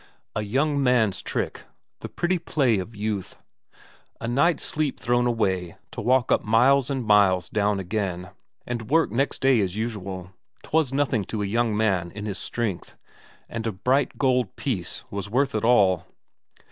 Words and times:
A 0.35 0.41
young 0.41 0.81
man's 0.81 1.21
trick, 1.21 1.61
the 1.99 2.09
pretty 2.09 2.39
play 2.39 2.79
of 2.79 2.95
youth! 2.95 3.37
A 4.19 4.27
night's 4.27 4.63
sleep 4.63 4.99
thrown 4.99 5.27
away, 5.27 5.75
to 5.91 6.01
walk 6.01 6.31
miles 6.43 6.89
up 6.89 6.95
and 6.97 7.05
miles 7.05 7.49
down 7.49 7.79
again, 7.79 8.31
and 8.65 8.89
work 8.89 9.11
next 9.11 9.41
day 9.43 9.61
as 9.61 9.75
usual 9.75 10.31
'twas 10.63 10.91
nothing 10.91 11.23
to 11.25 11.43
a 11.43 11.45
young 11.45 11.77
man 11.77 12.09
in 12.13 12.25
his 12.25 12.39
strength, 12.39 12.95
and 13.47 13.67
a 13.67 13.71
bright 13.71 14.17
gold 14.17 14.55
piece 14.55 15.03
was 15.11 15.29
worth 15.29 15.53
it 15.53 15.63
all. 15.63 16.07